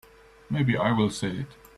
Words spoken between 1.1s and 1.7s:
say it.